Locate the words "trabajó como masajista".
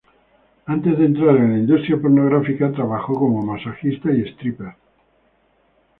2.71-4.11